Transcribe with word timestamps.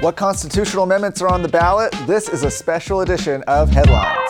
What 0.00 0.14
constitutional 0.14 0.84
amendments 0.84 1.22
are 1.22 1.28
on 1.28 1.40
the 1.40 1.48
ballot? 1.48 1.90
This 2.06 2.28
is 2.28 2.42
a 2.42 2.50
special 2.50 3.00
edition 3.00 3.42
of 3.44 3.70
Headlines. 3.70 4.28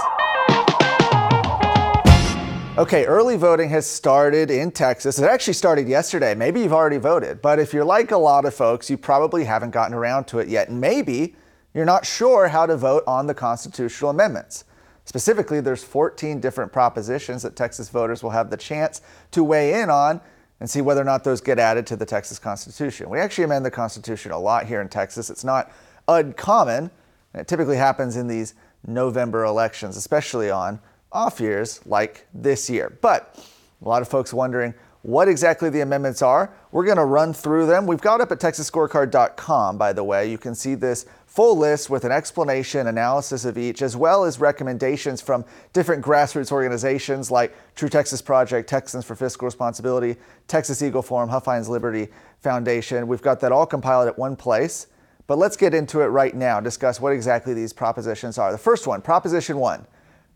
Okay, 2.78 3.04
early 3.04 3.36
voting 3.36 3.68
has 3.70 3.84
started 3.84 4.52
in 4.52 4.70
Texas. 4.70 5.18
It 5.18 5.24
actually 5.24 5.54
started 5.54 5.88
yesterday. 5.88 6.36
Maybe 6.36 6.60
you've 6.60 6.72
already 6.72 6.98
voted, 6.98 7.42
but 7.42 7.58
if 7.58 7.74
you're 7.74 7.84
like 7.84 8.12
a 8.12 8.16
lot 8.16 8.44
of 8.44 8.54
folks, 8.54 8.88
you 8.88 8.96
probably 8.96 9.42
haven't 9.42 9.72
gotten 9.72 9.92
around 9.92 10.26
to 10.28 10.38
it 10.38 10.46
yet. 10.46 10.68
And 10.68 10.80
maybe 10.80 11.34
you're 11.74 11.84
not 11.84 12.06
sure 12.06 12.46
how 12.46 12.66
to 12.66 12.76
vote 12.76 13.02
on 13.04 13.26
the 13.26 13.34
constitutional 13.34 14.10
amendments. 14.10 14.64
Specifically, 15.04 15.60
there's 15.60 15.82
14 15.82 16.38
different 16.38 16.72
propositions 16.72 17.42
that 17.42 17.56
Texas 17.56 17.88
voters 17.88 18.22
will 18.22 18.30
have 18.30 18.50
the 18.50 18.56
chance 18.56 19.00
to 19.32 19.42
weigh 19.42 19.80
in 19.80 19.90
on 19.90 20.20
and 20.60 20.68
see 20.68 20.80
whether 20.80 21.00
or 21.00 21.04
not 21.04 21.24
those 21.24 21.40
get 21.40 21.58
added 21.58 21.86
to 21.88 21.96
the 21.96 22.06
Texas 22.06 22.38
Constitution. 22.38 23.10
We 23.10 23.18
actually 23.18 23.44
amend 23.44 23.64
the 23.64 23.70
Constitution 23.70 24.32
a 24.32 24.38
lot 24.38 24.66
here 24.66 24.80
in 24.80 24.88
Texas. 24.88 25.30
It's 25.30 25.44
not 25.44 25.70
uncommon. 26.08 26.90
It 27.34 27.46
typically 27.46 27.76
happens 27.76 28.16
in 28.16 28.26
these 28.26 28.54
November 28.86 29.44
elections, 29.44 29.96
especially 29.96 30.50
on 30.50 30.80
off 31.12 31.40
years 31.40 31.80
like 31.86 32.26
this 32.32 32.70
year. 32.70 32.96
But 33.00 33.38
a 33.82 33.88
lot 33.88 34.02
of 34.02 34.08
folks 34.08 34.32
wondering 34.32 34.74
what 35.02 35.28
exactly 35.28 35.70
the 35.70 35.82
amendments 35.82 36.20
are. 36.20 36.52
We're 36.72 36.84
going 36.84 36.96
to 36.96 37.04
run 37.04 37.32
through 37.32 37.66
them. 37.66 37.86
We've 37.86 38.00
got 38.00 38.20
up 38.20 38.32
at 38.32 38.40
texasscorecard.com, 38.40 39.78
by 39.78 39.92
the 39.92 40.02
way. 40.02 40.30
You 40.30 40.38
can 40.38 40.54
see 40.54 40.74
this 40.74 41.06
full 41.36 41.54
list 41.54 41.90
with 41.90 42.06
an 42.06 42.12
explanation, 42.12 42.86
analysis 42.86 43.44
of 43.44 43.58
each, 43.58 43.82
as 43.82 43.94
well 43.94 44.24
as 44.24 44.40
recommendations 44.40 45.20
from 45.20 45.44
different 45.74 46.02
grassroots 46.02 46.50
organizations 46.50 47.30
like 47.30 47.54
True 47.74 47.90
Texas 47.90 48.22
Project, 48.22 48.66
Texans 48.66 49.04
for 49.04 49.14
Fiscal 49.14 49.44
Responsibility, 49.44 50.16
Texas 50.48 50.80
Eagle 50.80 51.02
Forum, 51.02 51.28
Huffines 51.28 51.68
Liberty 51.68 52.08
Foundation. 52.40 53.06
We've 53.06 53.20
got 53.20 53.40
that 53.40 53.52
all 53.52 53.66
compiled 53.66 54.08
at 54.08 54.18
one 54.18 54.34
place. 54.34 54.86
But 55.26 55.36
let's 55.36 55.58
get 55.58 55.74
into 55.74 56.00
it 56.00 56.06
right 56.06 56.34
now, 56.34 56.58
discuss 56.58 57.02
what 57.02 57.12
exactly 57.12 57.52
these 57.52 57.74
propositions 57.74 58.38
are. 58.38 58.50
The 58.50 58.56
first 58.56 58.86
one, 58.86 59.02
Proposition 59.02 59.58
1 59.58 59.86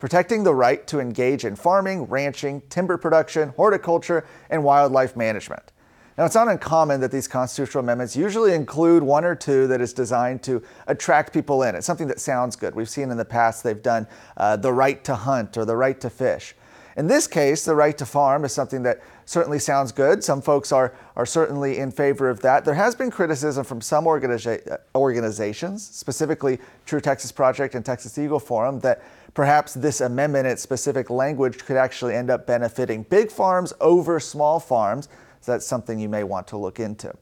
protecting 0.00 0.44
the 0.44 0.54
right 0.54 0.86
to 0.86 0.98
engage 0.98 1.44
in 1.44 1.54
farming, 1.54 2.04
ranching, 2.04 2.62
timber 2.70 2.96
production, 2.96 3.50
horticulture, 3.50 4.26
and 4.48 4.64
wildlife 4.64 5.14
management. 5.14 5.72
Now, 6.20 6.26
it's 6.26 6.34
not 6.34 6.48
uncommon 6.48 7.00
that 7.00 7.10
these 7.10 7.26
constitutional 7.26 7.82
amendments 7.82 8.14
usually 8.14 8.52
include 8.52 9.02
one 9.02 9.24
or 9.24 9.34
two 9.34 9.66
that 9.68 9.80
is 9.80 9.94
designed 9.94 10.42
to 10.42 10.62
attract 10.86 11.32
people 11.32 11.62
in. 11.62 11.74
It's 11.74 11.86
something 11.86 12.08
that 12.08 12.20
sounds 12.20 12.56
good. 12.56 12.74
We've 12.74 12.90
seen 12.90 13.10
in 13.10 13.16
the 13.16 13.24
past 13.24 13.64
they've 13.64 13.82
done 13.82 14.06
uh, 14.36 14.56
the 14.56 14.70
right 14.70 15.02
to 15.04 15.14
hunt 15.14 15.56
or 15.56 15.64
the 15.64 15.76
right 15.76 15.98
to 16.02 16.10
fish. 16.10 16.54
In 16.98 17.06
this 17.06 17.26
case, 17.26 17.64
the 17.64 17.74
right 17.74 17.96
to 17.96 18.04
farm 18.04 18.44
is 18.44 18.52
something 18.52 18.82
that 18.82 19.00
certainly 19.24 19.58
sounds 19.58 19.92
good. 19.92 20.22
Some 20.22 20.42
folks 20.42 20.72
are, 20.72 20.94
are 21.16 21.24
certainly 21.24 21.78
in 21.78 21.90
favor 21.90 22.28
of 22.28 22.42
that. 22.42 22.66
There 22.66 22.74
has 22.74 22.94
been 22.94 23.10
criticism 23.10 23.64
from 23.64 23.80
some 23.80 24.04
organiza- 24.04 24.76
organizations, 24.94 25.88
specifically 25.88 26.58
True 26.84 27.00
Texas 27.00 27.32
Project 27.32 27.74
and 27.74 27.82
Texas 27.82 28.18
Eagle 28.18 28.40
Forum, 28.40 28.80
that 28.80 29.02
perhaps 29.32 29.72
this 29.72 30.02
amendment, 30.02 30.46
its 30.46 30.60
specific 30.60 31.08
language, 31.08 31.64
could 31.64 31.78
actually 31.78 32.14
end 32.14 32.28
up 32.28 32.46
benefiting 32.46 33.04
big 33.04 33.30
farms 33.30 33.72
over 33.80 34.20
small 34.20 34.60
farms. 34.60 35.08
So 35.40 35.52
that's 35.52 35.66
something 35.66 35.98
you 35.98 36.08
may 36.08 36.24
want 36.24 36.46
to 36.48 36.56
look 36.56 36.80
into. 36.80 37.12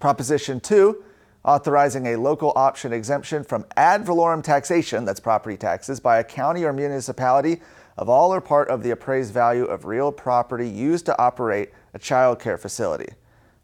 Proposition 0.00 0.60
2 0.60 1.04
authorizing 1.44 2.06
a 2.08 2.16
local 2.16 2.52
option 2.56 2.92
exemption 2.92 3.42
from 3.42 3.64
ad 3.76 4.04
valorem 4.04 4.42
taxation, 4.42 5.04
that's 5.04 5.20
property 5.20 5.56
taxes, 5.56 5.98
by 5.98 6.18
a 6.18 6.24
county 6.24 6.64
or 6.64 6.72
municipality 6.72 7.60
of 7.96 8.08
all 8.08 8.32
or 8.32 8.40
part 8.40 8.68
of 8.68 8.82
the 8.82 8.90
appraised 8.90 9.32
value 9.32 9.64
of 9.64 9.84
real 9.84 10.12
property 10.12 10.68
used 10.68 11.06
to 11.06 11.18
operate 11.18 11.70
a 11.94 11.98
child 11.98 12.38
care 12.38 12.58
facility. 12.58 13.08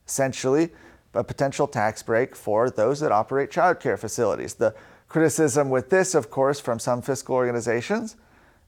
Essentially, 0.07 0.71
a 1.13 1.23
potential 1.23 1.69
tax 1.69 2.03
break 2.03 2.35
for 2.35 2.71
those 2.71 3.01
that 3.01 3.13
operate 3.13 3.51
child 3.51 3.79
care 3.81 3.97
facilities. 3.97 4.55
The 4.55 4.75
criticism 5.09 5.71
with 5.71 5.91
this, 5.91 6.15
of 6.15 6.31
course, 6.31 6.59
from 6.59 6.79
some 6.79 7.03
fiscal 7.03 7.37
organizations 7.37 8.17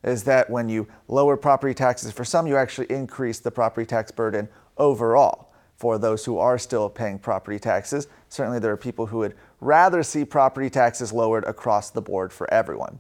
is 0.05 0.23
that 0.25 0.49
when 0.49 0.69
you 0.69 0.87
lower 1.09 1.37
property 1.37 1.75
taxes 1.75 2.13
for 2.13 2.25
some, 2.25 2.47
you 2.47 2.57
actually 2.57 2.87
increase 2.91 3.41
the 3.41 3.51
property 3.51 3.87
tax 3.87 4.13
burden 4.13 4.49
overall 4.79 5.53
for 5.77 5.99
those 5.99 6.25
who 6.25 6.39
are 6.39 6.59
still 6.59 6.89
paying 6.89 7.19
property 7.19 7.59
taxes. 7.59 8.09
Certainly, 8.29 8.61
there 8.61 8.73
are 8.73 8.77
people 8.77 9.07
who 9.07 9.19
would 9.19 9.35
rather 9.61 10.03
see 10.03 10.25
property 10.25 10.71
taxes 10.71 11.13
lowered 11.13 11.45
across 11.45 11.91
the 11.91 12.03
board 12.03 12.33
for 12.33 12.53
everyone. 12.53 12.99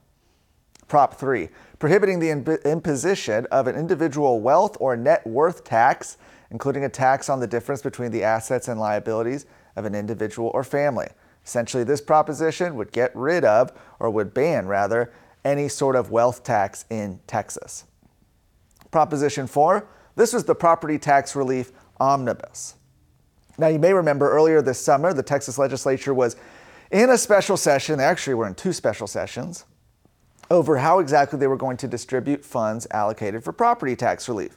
Prop 0.88 1.15
3 1.15 1.48
prohibiting 1.78 2.20
the 2.20 2.60
imposition 2.65 3.47
of 3.50 3.66
an 3.66 3.76
individual 3.76 4.41
wealth 4.41 4.76
or 4.81 4.97
net 4.97 5.26
worth 5.26 5.65
tax, 5.65 6.16
including 6.50 6.84
a 6.84 6.88
tax 6.88 7.28
on 7.28 7.41
the 7.41 7.47
difference 7.47 7.82
between 7.82 8.10
the 8.10 8.22
assets 8.22 8.69
and 8.69 8.81
liabilities 8.81 9.47
of 9.76 9.84
an 9.84 9.94
individual 9.94 10.50
or 10.54 10.65
family. 10.65 11.09
Essentially, 11.44 11.84
this 11.84 12.00
proposition 12.00 12.75
would 12.76 12.92
get 12.92 13.15
rid 13.15 13.44
of, 13.44 13.72
or 14.00 14.10
would 14.10 14.32
ban 14.32 14.66
rather, 14.66 15.12
any 15.44 15.69
sort 15.69 15.97
of 15.97 16.10
wealth 16.10 16.42
tax 16.42 16.84
in 16.91 17.20
Texas. 17.26 17.84
Proposition 18.91 19.47
4 19.47 19.86
this 20.16 20.32
was 20.32 20.44
the 20.44 20.54
property 20.54 20.99
tax 20.99 21.37
relief 21.37 21.72
omnibus. 22.00 22.75
Now, 23.59 23.69
you 23.69 23.78
may 23.78 23.93
remember 23.93 24.31
earlier 24.31 24.60
this 24.60 24.78
summer, 24.78 25.12
the 25.12 25.22
Texas 25.22 25.59
legislature 25.59 26.12
was 26.12 26.37
in 26.91 27.10
a 27.10 27.19
special 27.19 27.56
session. 27.56 27.99
They 27.99 28.04
actually 28.04 28.34
were 28.34 28.47
in 28.47 28.54
two 28.54 28.72
special 28.72 29.06
sessions 29.06 29.65
over 30.50 30.77
how 30.77 30.99
exactly 30.99 31.38
they 31.38 31.47
were 31.47 31.56
going 31.56 31.77
to 31.78 31.88
distribute 31.88 32.44
funds 32.44 32.87
allocated 32.91 33.43
for 33.43 33.53
property 33.53 33.97
tax 33.97 34.28
relief. 34.28 34.56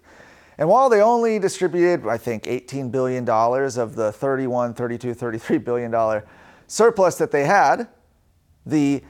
And 0.58 0.68
while 0.68 0.90
they 0.90 1.02
only 1.02 1.40
distributed, 1.40 2.06
I 2.06 2.18
think, 2.18 2.44
$18 2.44 2.91
billion 2.91 3.28
of 3.30 3.96
the 3.96 4.12
$31, 4.12 4.76
$32, 4.76 5.16
33 5.16 5.58
billion 5.59 5.91
dollar 5.91 6.26
surplus 6.68 7.18
that 7.18 7.31
they 7.31 7.46
had, 7.46 7.88
the 8.66 9.02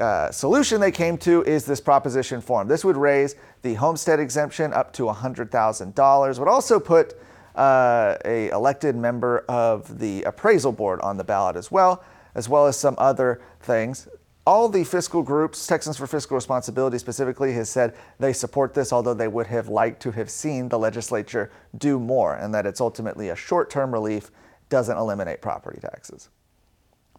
uh, 0.00 0.30
solution 0.30 0.80
they 0.80 0.90
came 0.90 1.16
to 1.18 1.42
is 1.44 1.64
this 1.64 1.80
proposition 1.80 2.40
form. 2.40 2.68
This 2.68 2.84
would 2.84 2.96
raise 2.96 3.36
the 3.62 3.74
homestead 3.74 4.20
exemption 4.20 4.72
up 4.72 4.92
to 4.94 5.04
$100,000, 5.04 6.38
would 6.38 6.48
also 6.48 6.80
put 6.80 7.14
uh, 7.54 8.16
a 8.24 8.48
elected 8.48 8.96
member 8.96 9.44
of 9.48 9.98
the 9.98 10.22
appraisal 10.24 10.72
board 10.72 11.00
on 11.00 11.16
the 11.16 11.24
ballot 11.24 11.56
as 11.56 11.70
well, 11.70 12.02
as 12.34 12.48
well 12.48 12.66
as 12.66 12.76
some 12.76 12.94
other 12.98 13.40
things. 13.60 14.08
All 14.46 14.68
the 14.68 14.84
fiscal 14.84 15.22
groups, 15.22 15.66
Texans 15.66 15.96
for 15.96 16.06
Fiscal 16.06 16.34
Responsibility 16.34 16.98
specifically, 16.98 17.52
has 17.54 17.70
said 17.70 17.94
they 18.18 18.32
support 18.32 18.74
this, 18.74 18.92
although 18.92 19.14
they 19.14 19.28
would 19.28 19.46
have 19.46 19.68
liked 19.68 20.02
to 20.02 20.10
have 20.10 20.28
seen 20.28 20.68
the 20.68 20.78
legislature 20.78 21.50
do 21.78 21.98
more, 21.98 22.34
and 22.34 22.52
that 22.52 22.66
it's 22.66 22.80
ultimately 22.80 23.30
a 23.30 23.36
short 23.36 23.70
term 23.70 23.90
relief, 23.90 24.30
doesn't 24.68 24.98
eliminate 24.98 25.40
property 25.40 25.80
taxes. 25.80 26.28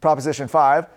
Proposition 0.02 0.48
5 0.48 0.88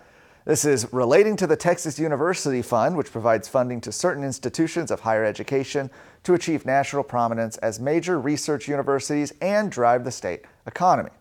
this 0.45 0.65
is 0.65 0.91
relating 0.91 1.35
to 1.37 1.47
the 1.47 1.55
Texas 1.55 1.99
University 1.99 2.61
Fund, 2.61 2.97
which 2.97 3.11
provides 3.11 3.47
funding 3.47 3.81
to 3.81 3.91
certain 3.91 4.23
institutions 4.23 4.89
of 4.89 5.01
higher 5.01 5.23
education 5.23 5.91
to 6.23 6.33
achieve 6.33 6.65
national 6.65 7.03
prominence 7.03 7.57
as 7.57 7.79
major 7.79 8.19
research 8.19 8.67
universities 8.67 9.33
and 9.41 9.71
drive 9.71 10.03
the 10.03 10.11
state 10.11 10.45
economy. 10.65 11.11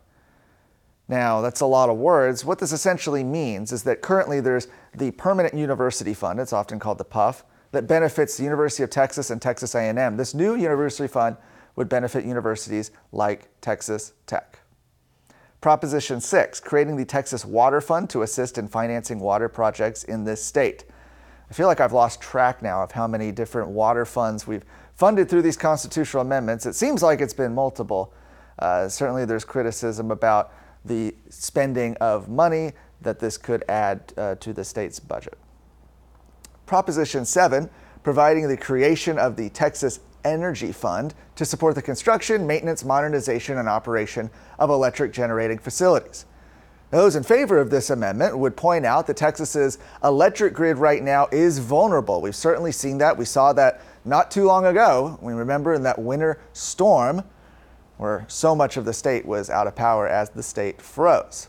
Now, 1.08 1.40
that's 1.40 1.60
a 1.60 1.66
lot 1.66 1.88
of 1.88 1.96
words. 1.96 2.44
What 2.44 2.58
this 2.58 2.72
essentially 2.72 3.24
means 3.24 3.72
is 3.72 3.82
that 3.84 4.02
currently 4.02 4.40
there's 4.40 4.68
the 4.94 5.10
Permanent 5.12 5.54
University 5.54 6.14
Fund, 6.14 6.38
it's 6.38 6.52
often 6.52 6.78
called 6.78 6.98
the 6.98 7.04
PUF, 7.04 7.44
that 7.72 7.86
benefits 7.86 8.36
the 8.36 8.44
University 8.44 8.82
of 8.82 8.90
Texas 8.90 9.30
and 9.30 9.40
Texas 9.40 9.74
A&M. 9.74 10.16
This 10.16 10.34
new 10.34 10.54
university 10.54 11.08
fund 11.08 11.36
would 11.76 11.88
benefit 11.88 12.24
universities 12.24 12.90
like 13.12 13.48
Texas 13.60 14.12
Tech. 14.26 14.57
Proposition 15.60 16.20
6, 16.20 16.60
creating 16.60 16.96
the 16.96 17.04
Texas 17.04 17.44
Water 17.44 17.80
Fund 17.80 18.08
to 18.10 18.22
assist 18.22 18.58
in 18.58 18.68
financing 18.68 19.18
water 19.18 19.48
projects 19.48 20.04
in 20.04 20.24
this 20.24 20.44
state. 20.44 20.84
I 21.50 21.54
feel 21.54 21.66
like 21.66 21.80
I've 21.80 21.92
lost 21.92 22.20
track 22.20 22.62
now 22.62 22.82
of 22.82 22.92
how 22.92 23.08
many 23.08 23.32
different 23.32 23.70
water 23.70 24.04
funds 24.04 24.46
we've 24.46 24.64
funded 24.94 25.28
through 25.28 25.42
these 25.42 25.56
constitutional 25.56 26.22
amendments. 26.22 26.64
It 26.64 26.74
seems 26.74 27.02
like 27.02 27.20
it's 27.20 27.34
been 27.34 27.54
multiple. 27.54 28.12
Uh, 28.58 28.88
certainly, 28.88 29.24
there's 29.24 29.44
criticism 29.44 30.10
about 30.10 30.52
the 30.84 31.14
spending 31.28 31.96
of 31.96 32.28
money 32.28 32.72
that 33.00 33.18
this 33.18 33.36
could 33.36 33.64
add 33.68 34.12
uh, 34.16 34.34
to 34.36 34.52
the 34.52 34.64
state's 34.64 35.00
budget. 35.00 35.38
Proposition 36.66 37.24
7, 37.24 37.68
providing 38.02 38.46
the 38.46 38.56
creation 38.56 39.18
of 39.18 39.36
the 39.36 39.48
Texas 39.50 40.00
Energy 40.32 40.72
Fund 40.72 41.14
to 41.36 41.44
support 41.44 41.74
the 41.74 41.82
construction, 41.82 42.46
maintenance, 42.46 42.84
modernization, 42.84 43.58
and 43.58 43.68
operation 43.68 44.30
of 44.58 44.70
electric 44.70 45.12
generating 45.12 45.58
facilities. 45.58 46.26
Those 46.90 47.16
in 47.16 47.22
favor 47.22 47.58
of 47.58 47.70
this 47.70 47.90
amendment 47.90 48.38
would 48.38 48.56
point 48.56 48.86
out 48.86 49.06
that 49.08 49.16
Texas's 49.16 49.78
electric 50.02 50.54
grid 50.54 50.78
right 50.78 51.02
now 51.02 51.28
is 51.30 51.58
vulnerable. 51.58 52.22
We've 52.22 52.34
certainly 52.34 52.72
seen 52.72 52.98
that. 52.98 53.16
We 53.16 53.26
saw 53.26 53.52
that 53.52 53.82
not 54.06 54.30
too 54.30 54.44
long 54.44 54.64
ago. 54.64 55.18
We 55.20 55.34
remember 55.34 55.74
in 55.74 55.82
that 55.82 55.98
winter 55.98 56.40
storm 56.54 57.22
where 57.98 58.24
so 58.28 58.54
much 58.54 58.76
of 58.76 58.84
the 58.84 58.92
state 58.92 59.26
was 59.26 59.50
out 59.50 59.66
of 59.66 59.76
power 59.76 60.08
as 60.08 60.30
the 60.30 60.42
state 60.42 60.80
froze. 60.80 61.48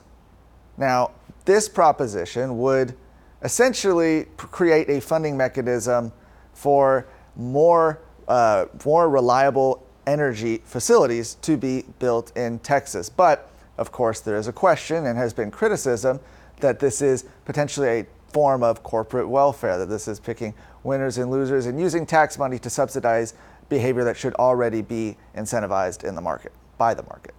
Now, 0.77 1.11
this 1.45 1.69
proposition 1.69 2.57
would 2.57 2.97
essentially 3.41 4.25
create 4.35 4.89
a 4.89 4.99
funding 4.99 5.37
mechanism 5.37 6.11
for 6.53 7.07
more, 7.35 8.01
uh, 8.29 8.65
more 8.85 9.09
reliable 9.09 9.85
energy 10.07 10.61
facilities 10.63 11.35
to 11.35 11.57
be 11.57 11.83
built 11.99 12.35
in 12.37 12.59
Texas. 12.59 13.09
But 13.09 13.51
of 13.77 13.91
course, 13.91 14.19
there 14.21 14.37
is 14.37 14.47
a 14.47 14.53
question 14.53 15.05
and 15.05 15.17
has 15.17 15.33
been 15.33 15.51
criticism 15.51 16.19
that 16.59 16.79
this 16.79 17.01
is 17.01 17.25
potentially 17.45 17.87
a 17.87 18.05
form 18.31 18.63
of 18.63 18.83
corporate 18.83 19.27
welfare, 19.27 19.77
that 19.77 19.87
this 19.87 20.07
is 20.07 20.19
picking 20.19 20.53
winners 20.83 21.17
and 21.17 21.31
losers 21.31 21.65
and 21.65 21.79
using 21.79 22.05
tax 22.05 22.37
money 22.37 22.59
to 22.59 22.69
subsidize 22.69 23.33
behavior 23.69 24.03
that 24.03 24.17
should 24.17 24.33
already 24.35 24.81
be 24.81 25.17
incentivized 25.35 26.03
in 26.03 26.15
the 26.15 26.21
market, 26.21 26.51
by 26.77 26.93
the 26.93 27.03
market. 27.03 27.33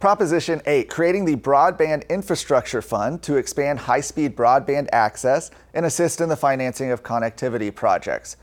Proposition 0.00 0.60
8 0.66 0.90
creating 0.90 1.24
the 1.24 1.36
Broadband 1.36 2.08
Infrastructure 2.08 2.82
Fund 2.82 3.22
to 3.22 3.36
expand 3.36 3.78
high 3.78 4.00
speed 4.00 4.36
broadband 4.36 4.88
access 4.92 5.50
and 5.74 5.86
assist 5.86 6.20
in 6.20 6.28
the 6.28 6.36
financing 6.36 6.90
of 6.90 7.04
connectivity 7.04 7.72
projects. 7.72 8.36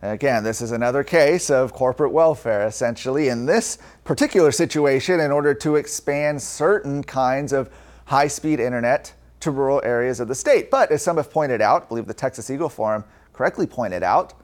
Again, 0.00 0.44
this 0.44 0.62
is 0.62 0.70
another 0.70 1.02
case 1.02 1.50
of 1.50 1.72
corporate 1.72 2.12
welfare, 2.12 2.64
essentially, 2.66 3.28
in 3.28 3.46
this 3.46 3.78
particular 4.04 4.52
situation, 4.52 5.18
in 5.18 5.32
order 5.32 5.54
to 5.54 5.74
expand 5.74 6.40
certain 6.40 7.02
kinds 7.02 7.52
of 7.52 7.68
high 8.04 8.28
speed 8.28 8.60
internet 8.60 9.12
to 9.40 9.50
rural 9.50 9.80
areas 9.84 10.20
of 10.20 10.28
the 10.28 10.36
state. 10.36 10.70
But 10.70 10.92
as 10.92 11.02
some 11.02 11.16
have 11.16 11.32
pointed 11.32 11.60
out, 11.60 11.84
I 11.84 11.86
believe 11.86 12.06
the 12.06 12.14
Texas 12.14 12.48
Eagle 12.48 12.68
Forum 12.68 13.02
correctly 13.32 13.66
pointed 13.66 14.04
out, 14.04 14.34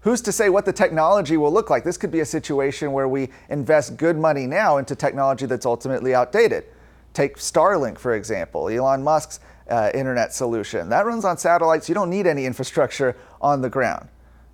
who's 0.00 0.22
to 0.22 0.32
say 0.32 0.48
what 0.48 0.64
the 0.64 0.72
technology 0.72 1.36
will 1.36 1.52
look 1.52 1.68
like? 1.68 1.84
This 1.84 1.98
could 1.98 2.10
be 2.10 2.20
a 2.20 2.26
situation 2.26 2.92
where 2.92 3.08
we 3.08 3.28
invest 3.50 3.98
good 3.98 4.16
money 4.16 4.46
now 4.46 4.78
into 4.78 4.96
technology 4.96 5.44
that's 5.44 5.66
ultimately 5.66 6.14
outdated. 6.14 6.64
Take 7.12 7.36
Starlink, 7.36 7.98
for 7.98 8.14
example, 8.14 8.70
Elon 8.70 9.02
Musk's 9.02 9.40
uh, 9.68 9.90
internet 9.92 10.32
solution. 10.32 10.88
That 10.88 11.04
runs 11.04 11.26
on 11.26 11.36
satellites. 11.36 11.90
You 11.90 11.94
don't 11.94 12.10
need 12.10 12.26
any 12.26 12.46
infrastructure 12.46 13.16
on 13.42 13.60
the 13.60 13.68
ground. 13.68 14.08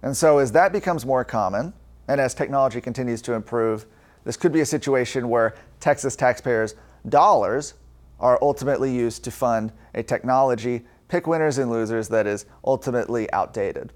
And 0.04 0.14
so, 0.14 0.36
as 0.36 0.52
that 0.52 0.70
becomes 0.70 1.06
more 1.06 1.24
common, 1.24 1.72
and 2.08 2.20
as 2.20 2.34
technology 2.34 2.78
continues 2.78 3.22
to 3.22 3.32
improve, 3.32 3.86
this 4.24 4.36
could 4.36 4.52
be 4.52 4.60
a 4.60 4.66
situation 4.66 5.30
where 5.30 5.54
Texas 5.80 6.14
taxpayers' 6.14 6.74
dollars 7.08 7.72
are 8.20 8.38
ultimately 8.42 8.94
used 8.94 9.24
to 9.24 9.30
fund 9.30 9.72
a 9.94 10.02
technology, 10.02 10.82
pick 11.08 11.26
winners 11.26 11.56
and 11.56 11.70
losers 11.70 12.08
that 12.10 12.26
is 12.26 12.44
ultimately 12.66 13.32
outdated. 13.32 13.94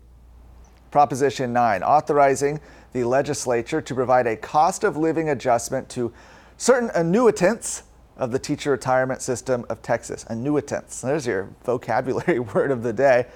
Proposition 0.90 1.52
9, 1.52 1.82
authorizing 1.82 2.58
the 2.94 3.04
legislature 3.04 3.82
to 3.82 3.94
provide 3.94 4.26
a 4.26 4.34
cost 4.34 4.84
of 4.84 4.96
living 4.96 5.28
adjustment 5.28 5.90
to 5.90 6.11
certain 6.56 6.88
annuitants 6.94 7.82
of 8.16 8.32
the 8.32 8.38
teacher 8.38 8.70
retirement 8.70 9.20
system 9.20 9.66
of 9.69 9.82
Texas. 9.82 10.25
Annuitants. 10.31 11.02
There's 11.02 11.26
your 11.26 11.50
vocabulary 11.64 12.38
word 12.54 12.70
of 12.70 12.82
the 12.82 12.94
day. 12.94 13.26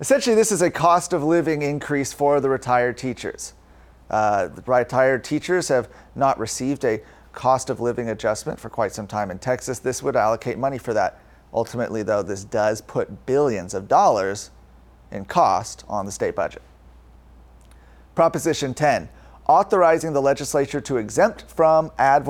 Essentially, 0.00 0.34
this 0.34 0.50
is 0.50 0.62
a 0.62 0.70
cost 0.70 1.12
of 1.12 1.22
living 1.22 1.60
increase 1.60 2.10
for 2.10 2.40
the 2.40 2.48
retired 2.48 2.96
teachers. 2.96 3.52
Uh, 4.08 4.48
the 4.48 4.62
retired 4.62 5.22
teachers 5.22 5.68
have 5.68 5.90
not 6.14 6.38
received 6.38 6.84
a 6.86 7.02
cost 7.32 7.68
of 7.68 7.80
living 7.80 8.08
adjustment 8.08 8.58
for 8.58 8.70
quite 8.70 8.92
some 8.92 9.06
time 9.06 9.30
in 9.30 9.38
Texas. 9.38 9.78
This 9.78 10.02
would 10.02 10.16
allocate 10.16 10.58
money 10.58 10.78
for 10.78 10.94
that. 10.94 11.20
Ultimately, 11.52 12.02
though, 12.02 12.22
this 12.22 12.44
does 12.44 12.80
put 12.80 13.26
billions 13.26 13.74
of 13.74 13.88
dollars 13.88 14.50
in 15.10 15.26
cost 15.26 15.84
on 15.86 16.06
the 16.06 16.12
state 16.12 16.34
budget. 16.34 16.62
Proposition 18.14 18.72
10 18.74 19.08
authorizing 19.46 20.12
the 20.12 20.22
legislature 20.22 20.80
to 20.80 20.96
exempt 20.96 21.42
from 21.50 21.90
ad 21.98 22.22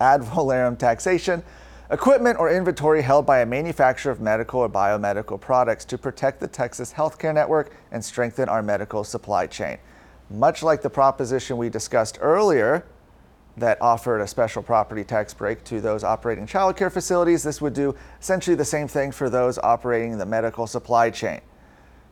ad 0.00 0.24
valorem 0.24 0.76
taxation 0.76 1.42
equipment 1.90 2.38
or 2.38 2.50
inventory 2.50 3.02
held 3.02 3.26
by 3.26 3.40
a 3.40 3.46
manufacturer 3.46 4.10
of 4.10 4.20
medical 4.20 4.60
or 4.60 4.68
biomedical 4.68 5.40
products 5.40 5.84
to 5.84 5.98
protect 5.98 6.40
the 6.40 6.48
Texas 6.48 6.92
healthcare 6.92 7.34
network 7.34 7.72
and 7.92 8.04
strengthen 8.04 8.48
our 8.48 8.62
medical 8.62 9.04
supply 9.04 9.46
chain. 9.46 9.78
Much 10.30 10.62
like 10.62 10.82
the 10.82 10.90
proposition 10.90 11.56
we 11.56 11.68
discussed 11.68 12.18
earlier 12.20 12.84
that 13.56 13.80
offered 13.80 14.20
a 14.20 14.26
special 14.26 14.62
property 14.62 15.04
tax 15.04 15.32
break 15.32 15.62
to 15.64 15.80
those 15.80 16.04
operating 16.04 16.46
childcare 16.46 16.92
facilities, 16.92 17.42
this 17.42 17.60
would 17.60 17.72
do 17.72 17.94
essentially 18.20 18.56
the 18.56 18.64
same 18.64 18.88
thing 18.88 19.12
for 19.12 19.30
those 19.30 19.58
operating 19.58 20.18
the 20.18 20.26
medical 20.26 20.66
supply 20.66 21.08
chain. 21.10 21.40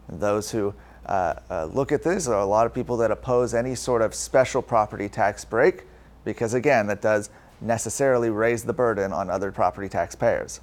those 0.08 0.50
who 0.50 0.74
uh, 1.06 1.34
uh, 1.50 1.64
look 1.66 1.92
at 1.92 2.02
this 2.02 2.24
there 2.26 2.34
are 2.34 2.40
a 2.40 2.46
lot 2.46 2.64
of 2.64 2.72
people 2.72 2.96
that 2.96 3.10
oppose 3.10 3.52
any 3.52 3.74
sort 3.74 4.00
of 4.00 4.14
special 4.14 4.62
property 4.62 5.08
tax 5.08 5.44
break 5.44 5.84
because, 6.24 6.54
again, 6.54 6.86
that 6.86 7.02
does 7.02 7.28
necessarily 7.60 8.30
raise 8.30 8.64
the 8.64 8.72
burden 8.72 9.12
on 9.12 9.30
other 9.30 9.50
property 9.52 9.88
taxpayers. 9.88 10.60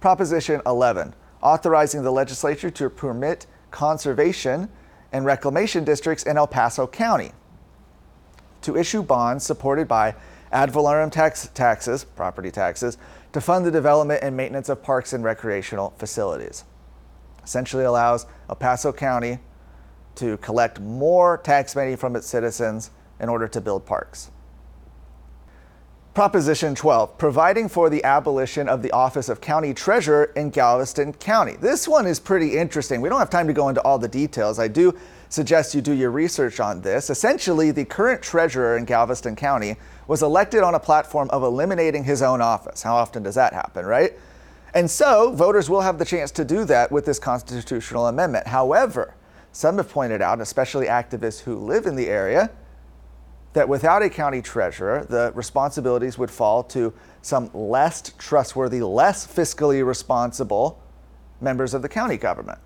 Proposition 0.00 0.60
11 0.66 1.14
authorizing 1.42 2.02
the 2.02 2.10
legislature 2.10 2.70
to 2.70 2.88
permit 2.88 3.46
conservation 3.70 4.68
and 5.12 5.24
reclamation 5.24 5.84
districts 5.84 6.24
in 6.24 6.36
El 6.36 6.46
Paso 6.46 6.86
County 6.86 7.32
to 8.62 8.76
issue 8.76 9.02
bonds 9.02 9.44
supported 9.44 9.88
by 9.88 10.14
ad 10.52 10.70
valorem 10.70 11.10
tax 11.10 11.48
taxes, 11.54 12.04
property 12.04 12.50
taxes, 12.50 12.96
to 13.32 13.40
fund 13.40 13.64
the 13.64 13.70
development 13.70 14.22
and 14.22 14.36
maintenance 14.36 14.68
of 14.68 14.82
parks 14.82 15.12
and 15.12 15.24
recreational 15.24 15.92
facilities. 15.98 16.64
Essentially 17.42 17.84
allows 17.84 18.26
El 18.48 18.56
Paso 18.56 18.92
County 18.92 19.38
to 20.14 20.36
collect 20.38 20.78
more 20.78 21.38
tax 21.38 21.74
money 21.74 21.96
from 21.96 22.14
its 22.14 22.26
citizens 22.26 22.90
in 23.18 23.28
order 23.28 23.48
to 23.48 23.60
build 23.60 23.86
parks. 23.86 24.30
Proposition 26.14 26.74
12, 26.74 27.16
providing 27.16 27.70
for 27.70 27.88
the 27.88 28.04
abolition 28.04 28.68
of 28.68 28.82
the 28.82 28.90
office 28.90 29.30
of 29.30 29.40
county 29.40 29.72
treasurer 29.72 30.24
in 30.36 30.50
Galveston 30.50 31.14
County. 31.14 31.56
This 31.58 31.88
one 31.88 32.06
is 32.06 32.20
pretty 32.20 32.58
interesting. 32.58 33.00
We 33.00 33.08
don't 33.08 33.18
have 33.18 33.30
time 33.30 33.46
to 33.46 33.54
go 33.54 33.70
into 33.70 33.80
all 33.80 33.98
the 33.98 34.08
details. 34.08 34.58
I 34.58 34.68
do 34.68 34.94
suggest 35.30 35.74
you 35.74 35.80
do 35.80 35.94
your 35.94 36.10
research 36.10 36.60
on 36.60 36.82
this. 36.82 37.08
Essentially, 37.08 37.70
the 37.70 37.86
current 37.86 38.20
treasurer 38.20 38.76
in 38.76 38.84
Galveston 38.84 39.36
County 39.36 39.76
was 40.06 40.22
elected 40.22 40.62
on 40.62 40.74
a 40.74 40.78
platform 40.78 41.30
of 41.30 41.42
eliminating 41.44 42.04
his 42.04 42.20
own 42.20 42.42
office. 42.42 42.82
How 42.82 42.94
often 42.94 43.22
does 43.22 43.36
that 43.36 43.54
happen, 43.54 43.86
right? 43.86 44.12
And 44.74 44.90
so, 44.90 45.32
voters 45.32 45.70
will 45.70 45.80
have 45.80 45.98
the 45.98 46.04
chance 46.04 46.30
to 46.32 46.44
do 46.44 46.66
that 46.66 46.92
with 46.92 47.06
this 47.06 47.18
constitutional 47.18 48.08
amendment. 48.08 48.48
However, 48.48 49.14
some 49.52 49.78
have 49.78 49.88
pointed 49.88 50.20
out, 50.20 50.42
especially 50.42 50.88
activists 50.88 51.40
who 51.40 51.56
live 51.56 51.86
in 51.86 51.96
the 51.96 52.08
area, 52.08 52.50
that 53.52 53.68
without 53.68 54.02
a 54.02 54.08
county 54.08 54.40
treasurer, 54.40 55.06
the 55.08 55.32
responsibilities 55.34 56.18
would 56.18 56.30
fall 56.30 56.62
to 56.64 56.92
some 57.20 57.50
less 57.52 58.12
trustworthy, 58.18 58.80
less 58.80 59.26
fiscally 59.26 59.84
responsible 59.84 60.82
members 61.40 61.74
of 61.74 61.82
the 61.82 61.88
county 61.88 62.16
government. 62.16 62.58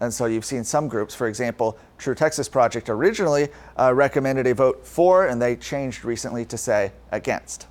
And 0.00 0.12
so 0.12 0.26
you've 0.26 0.44
seen 0.44 0.62
some 0.62 0.88
groups, 0.88 1.14
for 1.14 1.26
example, 1.26 1.78
True 1.96 2.14
Texas 2.14 2.48
Project 2.48 2.90
originally 2.90 3.48
uh, 3.78 3.94
recommended 3.94 4.46
a 4.46 4.54
vote 4.54 4.86
for, 4.86 5.26
and 5.26 5.40
they 5.40 5.56
changed 5.56 6.04
recently 6.04 6.44
to 6.46 6.58
say 6.58 6.92
against. 7.10 7.66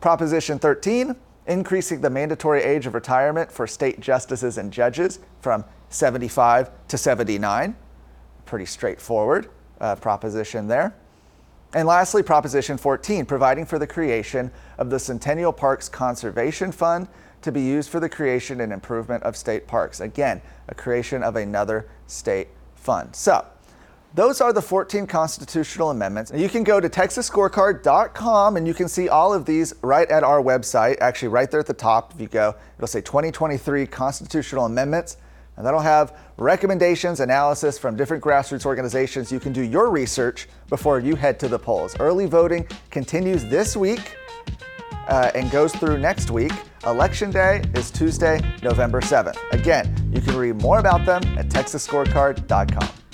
Proposition 0.00 0.58
13 0.58 1.16
increasing 1.46 2.00
the 2.00 2.10
mandatory 2.10 2.62
age 2.62 2.86
of 2.86 2.94
retirement 2.94 3.50
for 3.50 3.66
state 3.66 4.00
justices 4.00 4.58
and 4.58 4.72
judges 4.72 5.20
from 5.40 5.64
75 5.90 6.70
to 6.88 6.98
79. 6.98 7.76
Pretty 8.44 8.66
straightforward 8.66 9.48
uh, 9.80 9.96
proposition 9.96 10.68
there. 10.68 10.94
And 11.74 11.86
lastly, 11.86 12.22
Proposition 12.22 12.78
14, 12.78 13.26
providing 13.26 13.66
for 13.66 13.78
the 13.78 13.86
creation 13.86 14.50
of 14.78 14.88
the 14.88 14.98
Centennial 14.98 15.52
Parks 15.52 15.88
Conservation 15.88 16.72
Fund 16.72 17.08
to 17.42 17.52
be 17.52 17.60
used 17.60 17.90
for 17.90 18.00
the 18.00 18.08
creation 18.08 18.60
and 18.60 18.72
improvement 18.72 19.22
of 19.24 19.36
state 19.36 19.66
parks. 19.66 20.00
Again, 20.00 20.40
a 20.68 20.74
creation 20.74 21.22
of 21.22 21.36
another 21.36 21.88
state 22.06 22.48
fund. 22.74 23.14
So, 23.14 23.44
those 24.14 24.40
are 24.40 24.52
the 24.52 24.62
14 24.62 25.06
constitutional 25.06 25.90
amendments. 25.90 26.32
You 26.34 26.48
can 26.48 26.64
go 26.64 26.80
to 26.80 26.88
texasscorecard.com 26.88 28.56
and 28.56 28.66
you 28.66 28.72
can 28.72 28.88
see 28.88 29.10
all 29.10 29.34
of 29.34 29.44
these 29.44 29.74
right 29.82 30.10
at 30.10 30.24
our 30.24 30.42
website. 30.42 30.96
Actually, 31.02 31.28
right 31.28 31.50
there 31.50 31.60
at 31.60 31.66
the 31.66 31.74
top, 31.74 32.14
if 32.14 32.20
you 32.22 32.26
go, 32.26 32.54
it'll 32.78 32.86
say 32.86 33.02
2023 33.02 33.86
constitutional 33.86 34.64
amendments. 34.64 35.18
And 35.56 35.64
that'll 35.64 35.80
have 35.80 36.16
recommendations, 36.36 37.20
analysis 37.20 37.78
from 37.78 37.96
different 37.96 38.22
grassroots 38.22 38.66
organizations. 38.66 39.32
You 39.32 39.40
can 39.40 39.52
do 39.52 39.62
your 39.62 39.90
research 39.90 40.48
before 40.68 41.00
you 41.00 41.16
head 41.16 41.40
to 41.40 41.48
the 41.48 41.58
polls. 41.58 41.96
Early 41.98 42.26
voting 42.26 42.66
continues 42.90 43.44
this 43.44 43.76
week 43.76 44.16
uh, 45.08 45.30
and 45.34 45.50
goes 45.50 45.74
through 45.74 45.98
next 45.98 46.30
week. 46.30 46.52
Election 46.86 47.30
day 47.30 47.64
is 47.74 47.90
Tuesday, 47.90 48.40
November 48.62 49.00
7th. 49.00 49.36
Again, 49.52 50.10
you 50.14 50.20
can 50.20 50.36
read 50.36 50.56
more 50.56 50.78
about 50.78 51.04
them 51.04 51.22
at 51.38 51.48
texasscorecard.com. 51.48 53.05